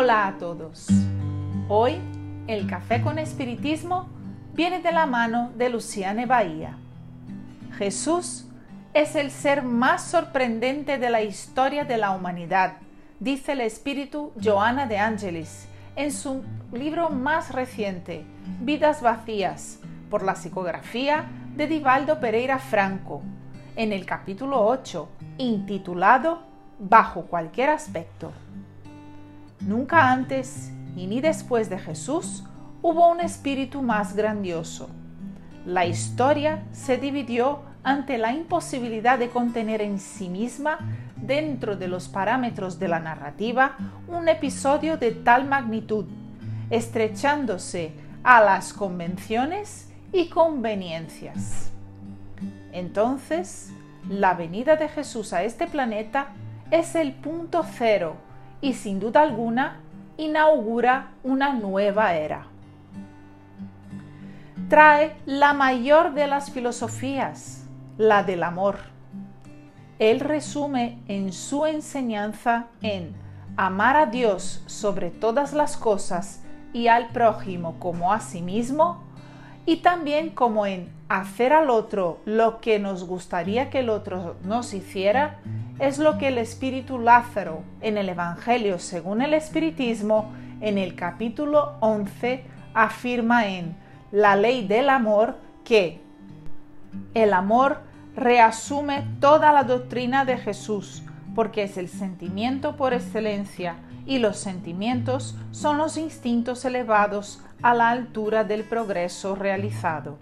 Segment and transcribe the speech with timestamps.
[0.00, 0.86] Hola a todos.
[1.66, 1.96] Hoy
[2.46, 4.08] el café con espiritismo
[4.54, 6.78] viene de la mano de Luciane Bahía.
[7.76, 8.46] Jesús
[8.94, 12.74] es el ser más sorprendente de la historia de la humanidad,
[13.18, 15.66] dice el espíritu Joana de Angelis
[15.96, 18.24] en su libro más reciente,
[18.60, 19.80] Vidas Vacías,
[20.10, 21.24] por la psicografía
[21.56, 23.20] de Divaldo Pereira Franco,
[23.74, 25.08] en el capítulo 8,
[25.38, 26.46] intitulado
[26.78, 28.30] Bajo cualquier aspecto.
[29.60, 32.44] Nunca antes y ni después de Jesús
[32.82, 34.88] hubo un espíritu más grandioso.
[35.66, 40.78] La historia se dividió ante la imposibilidad de contener en sí misma,
[41.16, 46.06] dentro de los parámetros de la narrativa, un episodio de tal magnitud,
[46.70, 47.92] estrechándose
[48.22, 51.70] a las convenciones y conveniencias.
[52.72, 53.70] Entonces,
[54.08, 56.28] la venida de Jesús a este planeta
[56.70, 58.27] es el punto cero
[58.60, 59.80] y sin duda alguna
[60.16, 62.46] inaugura una nueva era.
[64.68, 67.66] Trae la mayor de las filosofías,
[67.96, 68.78] la del amor.
[69.98, 73.14] Él resume en su enseñanza en
[73.56, 79.02] amar a Dios sobre todas las cosas y al prójimo como a sí mismo,
[79.68, 84.72] y también como en hacer al otro lo que nos gustaría que el otro nos
[84.72, 85.40] hiciera,
[85.78, 90.32] es lo que el espíritu Lázaro en el Evangelio según el Espiritismo
[90.62, 93.76] en el capítulo 11 afirma en
[94.10, 95.36] la ley del amor
[95.66, 96.00] que
[97.12, 97.82] el amor
[98.16, 101.02] reasume toda la doctrina de Jesús
[101.34, 103.76] porque es el sentimiento por excelencia
[104.08, 110.18] y los sentimientos son los instintos elevados a la altura del progreso realizado.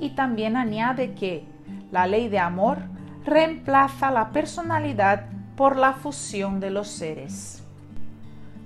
[0.00, 1.44] Y también añade que
[1.92, 2.78] la ley de amor
[3.26, 7.62] reemplaza la personalidad por la fusión de los seres.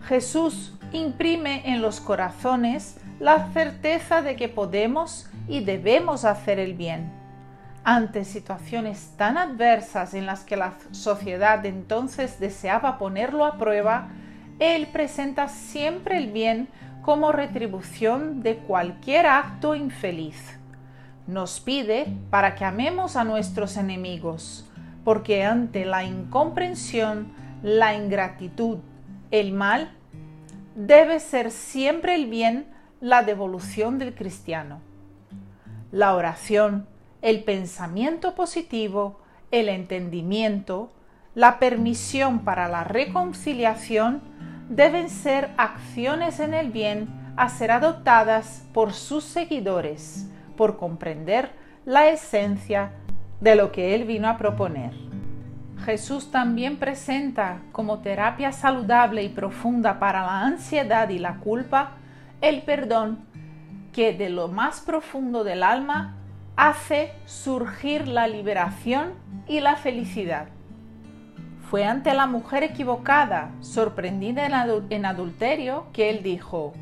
[0.07, 7.13] Jesús imprime en los corazones la certeza de que podemos y debemos hacer el bien.
[7.83, 14.11] Ante situaciones tan adversas en las que la sociedad entonces deseaba ponerlo a prueba,
[14.59, 16.69] Él presenta siempre el bien
[17.03, 20.59] como retribución de cualquier acto infeliz
[21.27, 24.69] nos pide para que amemos a nuestros enemigos,
[25.05, 27.33] porque ante la incomprensión,
[27.63, 28.79] la ingratitud,
[29.31, 29.91] el mal,
[30.75, 32.67] debe ser siempre el bien
[33.01, 34.81] la devolución del cristiano.
[35.93, 36.87] La oración,
[37.23, 40.93] el pensamiento positivo, el entendimiento,
[41.35, 44.23] la permisión para la reconciliación
[44.69, 51.51] deben ser acciones en el bien a ser adoptadas por sus seguidores por comprender
[51.85, 52.93] la esencia
[53.41, 54.93] de lo que Él vino a proponer.
[55.85, 61.97] Jesús también presenta como terapia saludable y profunda para la ansiedad y la culpa
[62.41, 63.27] el perdón
[63.93, 66.17] que de lo más profundo del alma
[66.57, 69.13] hace surgir la liberación
[69.47, 70.49] y la felicidad.
[71.71, 74.47] Fue ante la mujer equivocada, sorprendida
[74.91, 76.73] en, adulterio, que él dijo,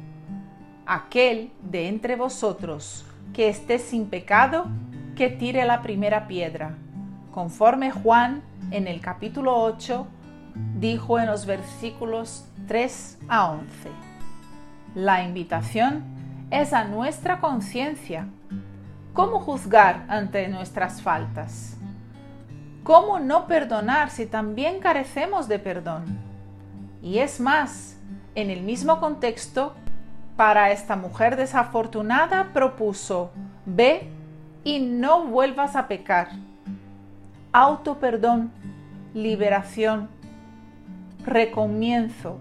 [0.87, 4.67] aquel de entre vosotros que esté sin pecado,
[5.15, 6.77] que tire la primera piedra.
[7.31, 10.07] Conforme Juan en el capítulo 8
[10.79, 13.89] dijo en los versículos 3 a 11.
[14.95, 16.03] La invitación
[16.51, 18.27] es a nuestra conciencia.
[19.15, 21.79] ¿Cómo juzgar ante nuestras faltas?
[22.85, 26.19] ¿Cómo no perdonar si también carecemos de perdón?
[27.01, 27.97] Y es más,
[28.35, 29.75] en el mismo contexto
[30.37, 33.31] para esta mujer desafortunada propuso,
[33.67, 34.09] ve
[34.65, 36.31] y no vuelvas a pecar.
[37.53, 38.51] Auto perdón,
[39.15, 40.09] liberación,
[41.25, 42.39] recomienzo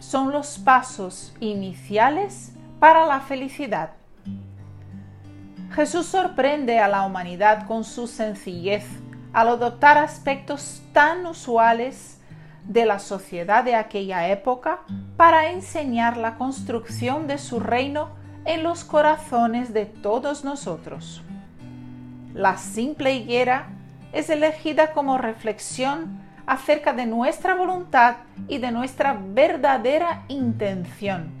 [0.00, 3.90] son los pasos iniciales para la felicidad.
[5.72, 8.84] Jesús sorprende a la humanidad con su sencillez
[9.34, 12.20] al adoptar aspectos tan usuales
[12.66, 14.80] de la sociedad de aquella época
[15.16, 18.10] para enseñar la construcción de su reino
[18.46, 21.22] en los corazones de todos nosotros.
[22.32, 23.66] La simple higuera
[24.12, 28.16] es elegida como reflexión acerca de nuestra voluntad
[28.48, 31.32] y de nuestra verdadera intención.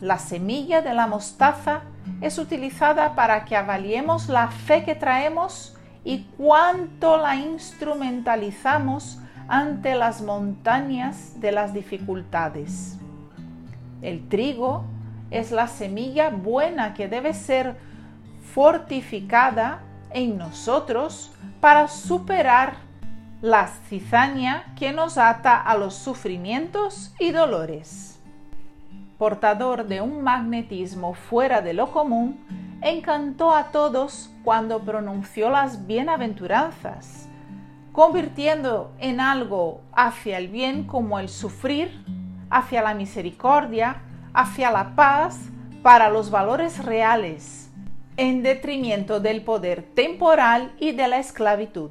[0.00, 1.82] La semilla de la mostaza
[2.20, 5.73] es utilizada para que avaliemos la fe que traemos
[6.04, 9.18] y cuánto la instrumentalizamos
[9.48, 12.98] ante las montañas de las dificultades.
[14.02, 14.84] El trigo
[15.30, 17.76] es la semilla buena que debe ser
[18.52, 19.80] fortificada
[20.10, 22.74] en nosotros para superar
[23.40, 28.20] la cizaña que nos ata a los sufrimientos y dolores.
[29.18, 32.38] Portador de un magnetismo fuera de lo común,
[32.84, 37.28] encantó a todos cuando pronunció las bienaventuranzas,
[37.92, 42.04] convirtiendo en algo hacia el bien como el sufrir,
[42.50, 44.02] hacia la misericordia,
[44.34, 45.48] hacia la paz,
[45.82, 47.70] para los valores reales,
[48.18, 51.90] en detrimento del poder temporal y de la esclavitud.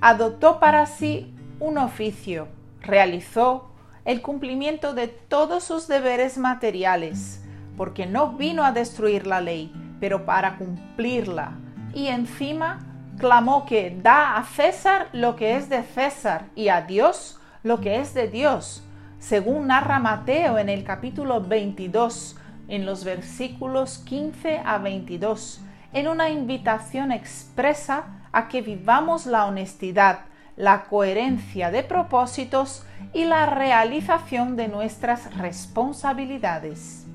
[0.00, 2.48] Adoptó para sí un oficio,
[2.80, 3.72] realizó
[4.04, 7.39] el cumplimiento de todos sus deberes materiales,
[7.80, 11.52] porque no vino a destruir la ley, pero para cumplirla.
[11.94, 12.78] Y encima
[13.16, 17.98] clamó que da a César lo que es de César y a Dios lo que
[17.98, 18.84] es de Dios,
[19.18, 22.36] según narra Mateo en el capítulo 22,
[22.68, 25.62] en los versículos 15 a 22,
[25.94, 32.84] en una invitación expresa a que vivamos la honestidad, la coherencia de propósitos
[33.14, 37.06] y la realización de nuestras responsabilidades.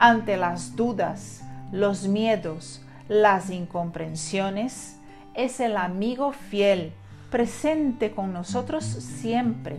[0.00, 4.98] Ante las dudas, los miedos, las incomprensiones,
[5.34, 6.92] es el amigo fiel,
[7.30, 9.76] presente con nosotros siempre,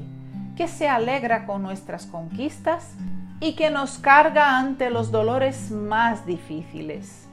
[0.56, 2.94] que se alegra con nuestras conquistas
[3.42, 7.28] y que nos carga ante los dolores más difíciles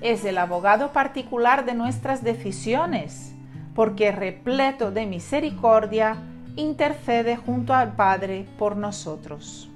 [0.00, 3.34] es el abogado particular de nuestras decisiones,
[3.74, 6.16] porque repleto de misericordia,
[6.56, 9.70] intercede junto al Padre por nosotros.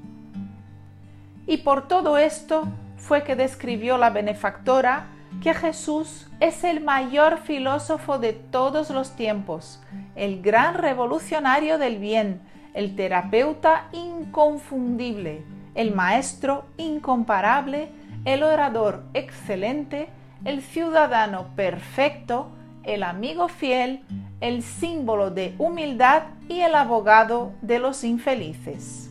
[1.51, 5.09] Y por todo esto fue que describió la benefactora
[5.43, 9.83] que Jesús es el mayor filósofo de todos los tiempos,
[10.15, 12.41] el gran revolucionario del bien,
[12.73, 15.43] el terapeuta inconfundible,
[15.75, 17.89] el maestro incomparable,
[18.25, 20.09] el orador excelente,
[20.45, 22.53] el ciudadano perfecto,
[22.85, 24.05] el amigo fiel,
[24.41, 29.10] el símbolo de humildad y el abogado de los infelices.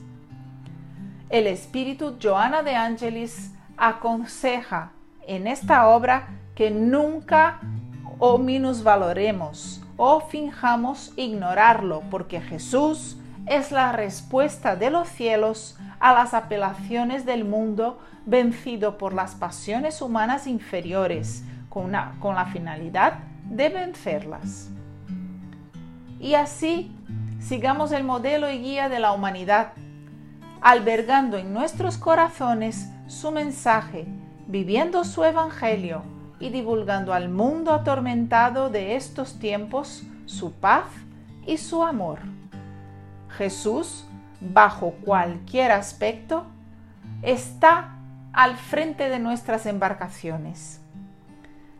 [1.29, 4.93] El espíritu Joana de Angelis aconseja
[5.27, 7.59] en esta obra que nunca
[8.17, 16.33] o minusvaloremos o finjamos ignorarlo, porque Jesús es la respuesta de los cielos a las
[16.33, 24.71] apelaciones del mundo vencido por las pasiones humanas inferiores con, con la finalidad de vencerlas.
[26.19, 26.91] Y así
[27.39, 29.73] sigamos el modelo y guía de la humanidad,
[30.61, 34.05] albergando en nuestros corazones su mensaje,
[34.47, 36.03] viviendo su evangelio
[36.39, 40.85] y divulgando al mundo atormentado de estos tiempos su paz
[41.45, 42.19] y su amor.
[43.29, 44.05] Jesús
[44.41, 46.45] bajo cualquier aspecto,
[47.21, 47.95] está
[48.33, 50.81] al frente de nuestras embarcaciones.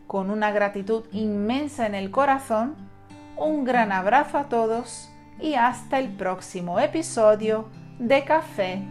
[0.06, 2.76] Con una gratitud inmensa en el corazón,
[3.36, 5.10] un gran abrazo a todos
[5.40, 7.68] y hasta el próximo episodio
[8.00, 8.82] de Café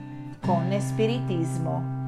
[0.46, 1.99] con Espiritismo.